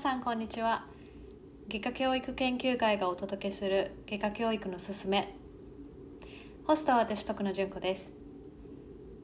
[0.00, 0.86] さんこんにちは。
[1.68, 5.36] 外科教育研究会がお届けする外科教育のすすめ。
[6.66, 8.10] ホストは私徳野純子です。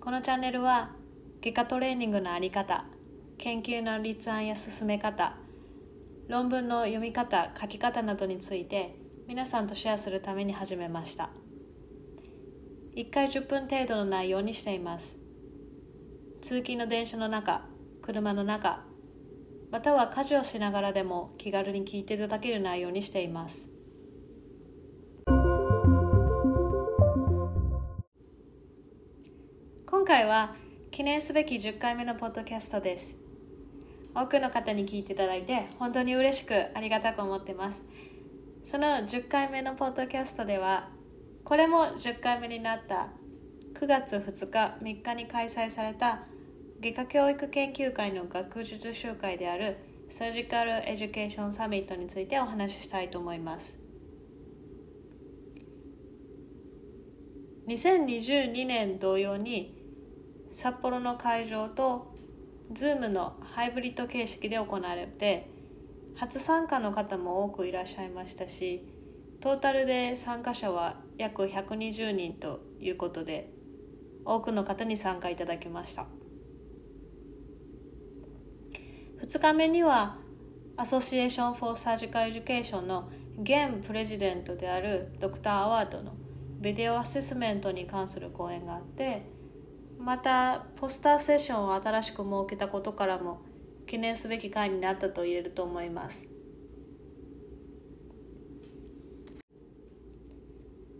[0.02, 0.90] このチャンネルは
[1.40, 2.84] 外科トレーニングのあり方
[3.38, 5.36] 研究の立案や進め方
[6.28, 8.96] 論文の読み方書き方などについて
[9.26, 11.30] 皆さんとシェアするために始めました。
[12.96, 15.16] 1回10分程度の内容にしています。
[16.42, 17.62] 通勤の電車の中
[18.02, 18.84] 車の中
[19.70, 23.70] または家事をしながらでも気軽に聞いていただける内容にしています。
[29.86, 30.54] 今回は
[30.90, 33.16] 記念すべき10回目のポッドキャストです。
[34.14, 37.84] 多くの方に聞いていただいて本当に嬉しくありがたく思ってます。
[38.70, 40.88] その10回目のポッドキャストでは
[41.44, 43.08] これも10回目になった
[43.74, 46.22] 9月2日3日に開催された
[46.78, 49.78] 外科教育研究会の学術集会である
[50.10, 53.80] Surgical Education Summit についてお話ししたいと思います
[57.68, 59.74] 2022年同様に
[60.52, 62.14] 札幌の会場と
[62.72, 65.50] Zoom のハイブリッド形式で行われて
[66.14, 68.86] 初参加の方も多くいらっしゃいましたし
[69.40, 73.50] トータルで参加者は約120人ということで
[74.24, 76.06] 多くの方に参加いただきました。
[79.26, 80.18] 2日目には
[80.76, 83.10] Association for Surgical Education の
[83.42, 86.12] 現プレジデントであるドクター・アワードの
[86.60, 89.22] ビデオアセスメントに関する講演があって
[89.98, 93.40] またポスターセッションを新しく設けたことからも
[93.88, 96.28] 記念すべき回になったと言えると思います。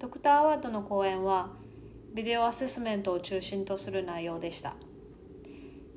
[0.00, 1.50] ドクター・アワードの講演は
[2.12, 4.74] ビデオアセスメントを中心とする内容でした。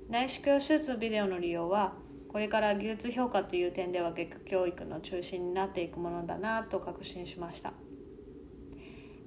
[0.09, 1.93] 内視鏡手術ビデオの利用は
[2.30, 7.73] これから技術評価という点では外科教育の中心になっていくものだなと確信しました。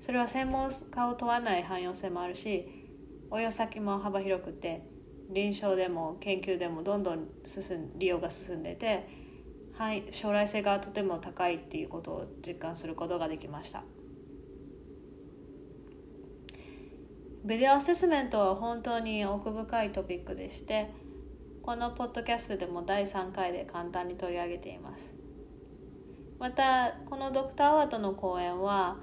[0.01, 2.69] それは専門家を問わない汎用性もあるし
[3.31, 4.83] 応用先も幅広くて
[5.31, 9.09] 臨床でも研究でもどんどん進ん利用が進んでて、
[9.75, 13.85] はい、将来性がとても高いっていうことを実感することができました。
[17.45, 20.91] ビデオアセスメントは本当に奥深いトピックでして
[21.63, 25.15] このポッドキャストでも第3回で簡単に取り上げています。
[26.41, 28.97] またこのドクターアワートの講演は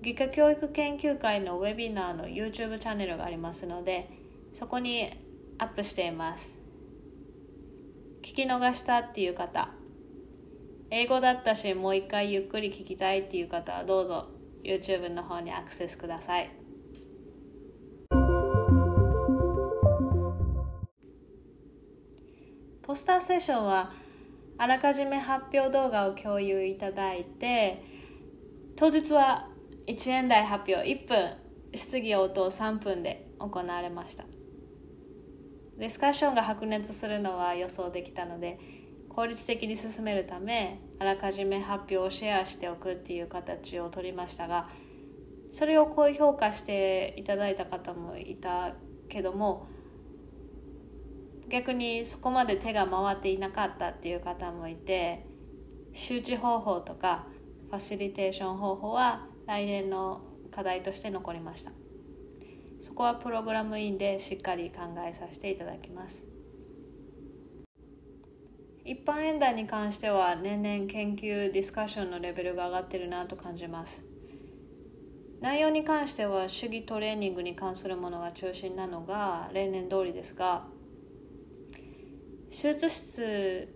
[0.00, 4.08] 外科教育研究会のウェビナーの YouTube チャンネルがありますので
[4.54, 5.10] そこに
[5.58, 6.54] アップしています。
[8.22, 9.70] 聞き逃したっていう方
[10.90, 14.28] 英語だったしもう一回ゆっくり聞きたいっていう方はどうぞ
[14.62, 16.65] YouTube の方にアクセスください。
[22.96, 23.92] スターセッションは
[24.58, 27.82] あらかじめ発表動画を共有いただいて
[28.76, 29.48] 当日は
[29.86, 31.36] 1円台発表1分
[31.74, 34.24] 質疑応答3分で行われました。
[35.78, 38.58] ディスカッションが白熱するのは予想できたので
[39.10, 44.68] 効率的に進めるためあらかじめ発表をシェアしておくっていう形をとりましたが
[45.50, 48.74] それを高評価していただいた方もいた
[49.08, 49.68] けども
[51.48, 55.26] 逆にそこまで手が回っていなかったっていう方もいて
[55.92, 57.26] 周知方法とか
[57.70, 61.72] ファシリテーション方法は来年の課題として残りました。
[62.78, 66.26] そこはプログラムインでしっかり考えさせていただきます。
[68.84, 74.04] 一般演談に関しては年々研究ディスカッションのレベルが上がってるなと感じます。
[75.40, 80.66] 内容に関しては主義トレーニングに関するものが中心なのが例年通りですが
[82.50, 83.74] 手術室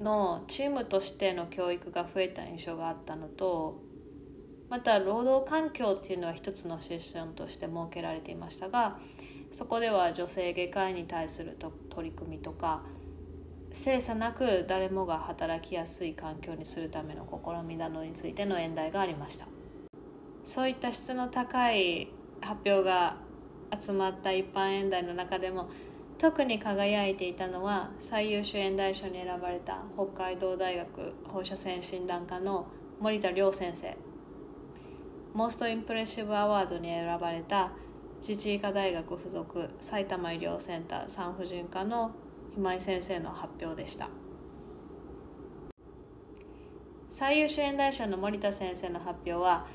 [0.00, 3.82] のチームとしての教育が増えた印象があったのと
[4.68, 8.98] また労働環境っていうのは一つのセッションとして設けられていましたが
[9.52, 11.56] そこでは女性外科医に対する
[11.90, 12.82] 取り組みとか
[13.72, 19.46] 精査なく誰もが働きやすい環境にするための試みなどについての演題がありました。
[20.46, 22.08] そういった質の高い
[22.40, 23.16] 発表が
[23.78, 25.68] 集まった一般演題の中でも
[26.18, 32.66] 特に輝いていたのは最優秀演題賞に選ばれた北海道大学放射線診断科の
[33.00, 33.94] 森田亮先生。
[35.34, 37.70] モーストインプレッシブアワードに選ばれた
[38.20, 42.12] 自治医科大学附属埼玉医療センター産婦人科の
[42.56, 44.08] 今井先生の発表でした。
[47.10, 49.66] 最優秀演題賞の森田先生の発表は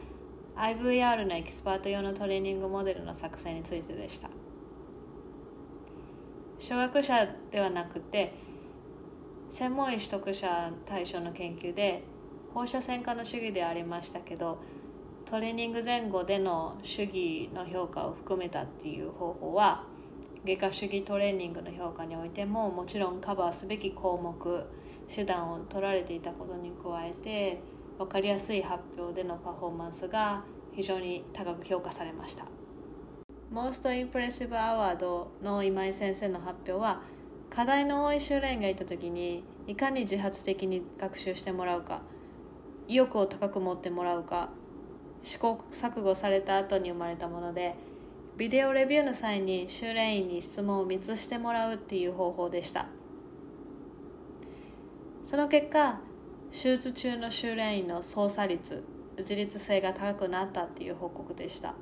[0.56, 4.30] IVR のエキスパート用のトレーニングモデルの作成についてでした。
[6.62, 8.34] 初学者ではなくて
[9.52, 12.04] 専門医取得者対象の研究で
[12.54, 14.60] 放射線科の主義でありましたけど
[15.26, 19.84] トレーニング前後での主義の評価を含めたっていう方法は
[20.46, 24.64] 外科主義トレーニングの評価においてももちろんカバーすべき項目
[25.14, 27.62] 手段を取られていたことに加えて
[27.98, 30.44] 分かりやすい発表でのパフォーマンスが
[30.74, 32.61] 非常に高く評価されました。
[33.52, 37.02] Most Impressive Award の今井先生の発表は
[37.50, 42.02] 課題の多い修練がいた時にいかに自発的に学習してもらうか
[42.88, 44.50] 意欲を高く持ってもらうか
[45.22, 47.76] 試行錯誤された後に生まれたもので
[48.38, 52.88] ビデオレビューの際に修練員に質問を3つしてもらうっていう方法でした。
[55.24, 56.00] その結果
[56.52, 58.84] 手術中の修練員の操作率
[59.18, 61.76] 自立性が高くなったっていう報告でした。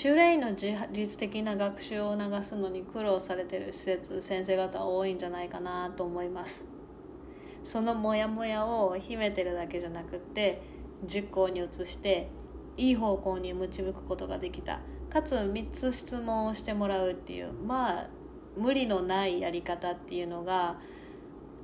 [0.00, 6.68] 修練員の自律的な学習を促すのに苦労されてる施設先生方多いんじゃないかなと思います。
[7.64, 10.62] そのモヤモヤを秘めてるだけじゃなくって
[11.04, 12.28] 実行に移して
[12.76, 14.78] いい方向に導くことができた。
[15.10, 18.06] かつ3つ質問をしてもらうっていうまあ
[18.56, 20.76] 無理のないやり方っていうのが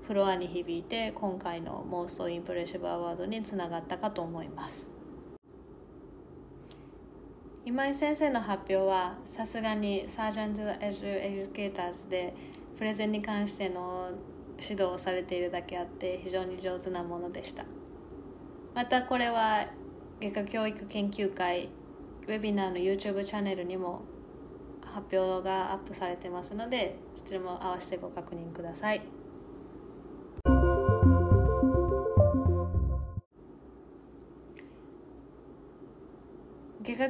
[0.08, 4.93] フロアに響いて今回のモーストインプレッシブアワードにつながったかと思います。
[7.66, 12.34] 今井先生の発表はさすがにサージャントエジュエデュケーターズで
[12.76, 14.10] プレゼンに関しての
[14.60, 17.64] 指導をされているだけあって非常に上手なものでした
[18.74, 19.66] またこれは
[20.20, 21.70] 外科教育研究会
[22.26, 24.02] ウェビナーの YouTube チャンネルにも
[24.82, 29.23] 発表がアップされてますのでそちらも合わせてご確認ください。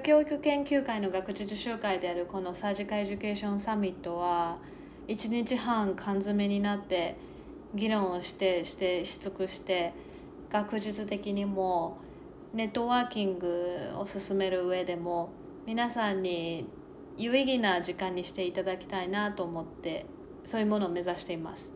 [0.01, 4.59] 教育研究会の学術集会であるこの Surgical Education Summit は
[5.09, 7.17] 1日半缶詰になって
[7.75, 9.93] 議論をしてしてし尽くして
[10.51, 11.99] 学術的にも
[12.55, 15.31] ネットワーキングを進める上でも
[15.67, 16.67] 皆さんに
[17.17, 20.07] 有意義な時間にしていただきたいなと思って
[20.45, 21.73] そういうものを目指しています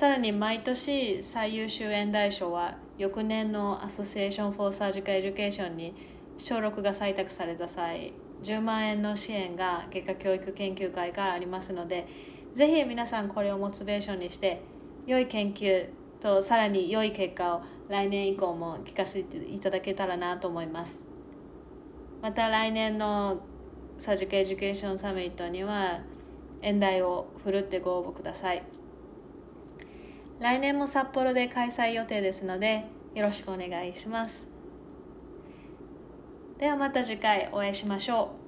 [0.00, 5.94] さらに毎年最優秀演題賞は翌年の Association for Surgical Education に
[6.38, 12.08] 抄録が採択された際10万円の支援が外科教育研究会からありますので
[12.54, 14.62] ぜひ皆さんこれをモチベーションにして
[15.06, 15.88] 良い研究
[16.22, 21.04] とさらに良い結果を来年以降も聞かせていただけたらなと思います。
[22.22, 23.42] また来年の
[23.98, 26.00] Surgical Education Summit には
[26.62, 28.79] 演題をふるってご応募ください。
[30.40, 34.48] 来年も札幌で開催予定ですのでよろしくお願いします。
[36.58, 38.39] ではまた次回お会いしましょう。